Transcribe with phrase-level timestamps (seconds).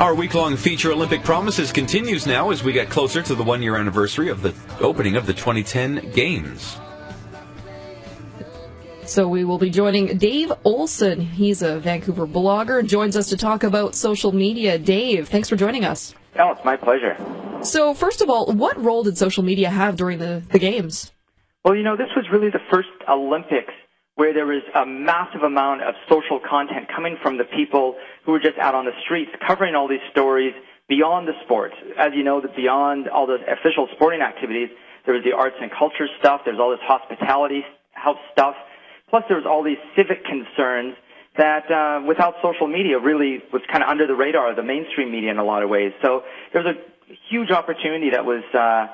[0.00, 3.60] Our week long feature Olympic Promises continues now as we get closer to the one
[3.60, 6.78] year anniversary of the opening of the 2010 Games.
[9.04, 11.20] So we will be joining Dave Olson.
[11.20, 14.78] He's a Vancouver blogger and joins us to talk about social media.
[14.78, 16.14] Dave, thanks for joining us.
[16.38, 17.18] Oh, it's my pleasure.
[17.62, 21.12] So, first of all, what role did social media have during the, the Games?
[21.62, 23.74] Well, you know, this was really the first Olympics
[24.20, 27.96] where there was a massive amount of social content coming from the people
[28.26, 30.52] who were just out on the streets covering all these stories
[30.90, 31.74] beyond the sports.
[31.96, 34.68] As you know, beyond all the official sporting activities,
[35.06, 38.56] there was the arts and culture stuff, there's all this hospitality help stuff,
[39.08, 40.96] plus there was all these civic concerns
[41.38, 45.10] that uh, without social media really was kind of under the radar of the mainstream
[45.10, 45.92] media in a lot of ways.
[46.02, 48.86] So there was a huge opportunity that was uh,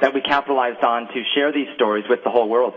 [0.00, 2.74] that we capitalized on to share these stories with the whole world.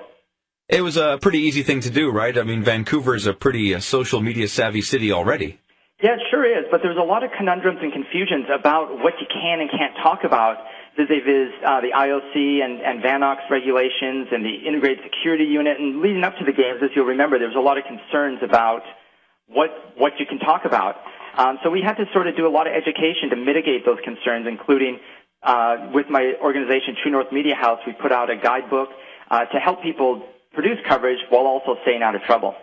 [0.69, 2.37] It was a pretty easy thing to do, right?
[2.37, 5.59] I mean, Vancouver is a pretty uh, social media savvy city already.
[6.03, 6.65] Yeah, it sure is.
[6.69, 10.23] But there's a lot of conundrums and confusions about what you can and can't talk
[10.23, 10.57] about
[10.95, 15.79] vis-a-vis uh, the IOC and, and VANOC's regulations and the Integrated Security Unit.
[15.79, 18.37] And leading up to the games, as you'll remember, there was a lot of concerns
[18.43, 18.83] about
[19.47, 20.97] what what you can talk about.
[21.35, 23.97] Um, so we had to sort of do a lot of education to mitigate those
[24.03, 24.99] concerns, including
[25.41, 28.89] uh, with my organization, True North Media House, we put out a guidebook
[29.31, 30.25] uh, to help people
[30.59, 32.53] produce coverage while also staying out of trouble.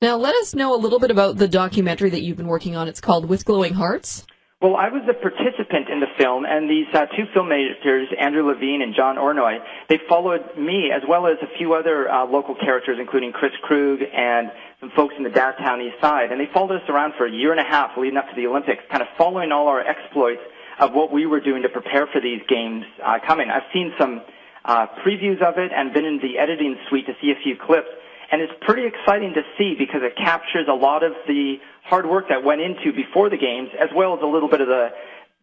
[0.00, 2.88] Now, let us know a little bit about the documentary that you've been working on.
[2.88, 4.24] It's called With Glowing Hearts.
[4.62, 8.82] Well, I was a participant in the film, and these uh, two filmmakers, Andrew Lavigne
[8.82, 9.58] and John Ornoy,
[9.90, 14.00] they followed me as well as a few other uh, local characters, including Kris Krug
[14.00, 16.32] and some folks in the downtown east side.
[16.32, 18.46] And they followed us around for a year and a half leading up to the
[18.46, 20.40] Olympics, kind of following all our exploits
[20.78, 23.50] of what we were doing to prepare for these games uh, coming.
[23.50, 24.22] I've seen some
[24.64, 27.88] uh, previews of it and been in the editing suite to see a few clips.
[28.32, 32.28] And it's pretty exciting to see because it captures a lot of the hard work
[32.28, 34.90] that went into before the games, as well as a little bit of the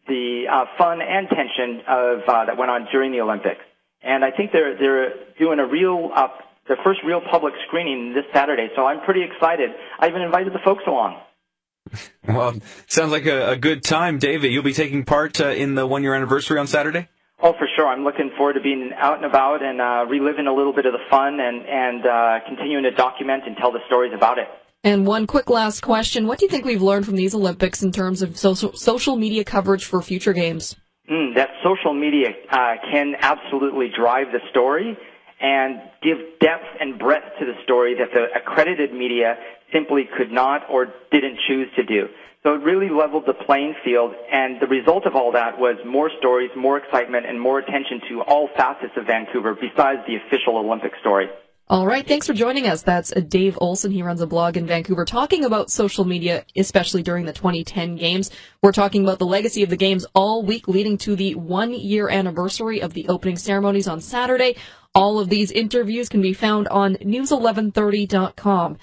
[0.06, 3.60] the uh, fun and tension of uh, that went on during the Olympics.
[4.02, 6.28] And I think they're they're doing a real uh,
[6.66, 8.68] their first real public screening this Saturday.
[8.74, 9.70] So I'm pretty excited.
[9.98, 11.20] I even invited the folks along.
[12.28, 12.56] Well,
[12.88, 14.52] sounds like a, a good time, David.
[14.52, 17.08] You'll be taking part uh, in the one year anniversary on Saturday.
[17.40, 17.86] Oh, for sure.
[17.86, 20.92] I'm looking forward to being out and about and uh, reliving a little bit of
[20.92, 24.48] the fun and and uh, continuing to document and tell the stories about it.
[24.82, 27.92] And one quick last question: What do you think we've learned from these Olympics in
[27.92, 30.74] terms of social social media coverage for future games?
[31.10, 34.98] Mm, that social media uh, can absolutely drive the story
[35.40, 39.36] and give depth and breadth to the story that the accredited media
[39.72, 42.08] simply could not or didn't choose to do.
[42.42, 46.10] So it really leveled the playing field, and the result of all that was more
[46.18, 50.92] stories, more excitement, and more attention to all facets of Vancouver besides the official Olympic
[51.00, 51.28] story.
[51.70, 52.80] All right, thanks for joining us.
[52.80, 53.90] That's Dave Olson.
[53.90, 58.30] He runs a blog in Vancouver talking about social media, especially during the 2010 games.
[58.62, 62.08] We're talking about the legacy of the games all week leading to the one year
[62.08, 64.56] anniversary of the opening ceremonies on Saturday.
[64.94, 68.78] All of these interviews can be found on news1130.com.